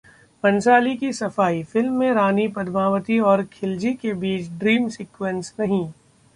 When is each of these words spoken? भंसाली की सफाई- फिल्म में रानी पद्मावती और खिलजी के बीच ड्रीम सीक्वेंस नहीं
भंसाली 0.43 0.95
की 0.97 1.11
सफाई- 1.13 1.63
फिल्म 1.65 1.93
में 1.93 2.11
रानी 2.11 2.47
पद्मावती 2.47 3.19
और 3.19 3.43
खिलजी 3.53 3.93
के 3.93 4.13
बीच 4.15 4.49
ड्रीम 4.51 4.89
सीक्वेंस 4.89 5.53
नहीं 5.59 5.87